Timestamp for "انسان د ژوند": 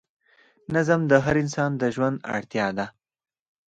1.43-2.17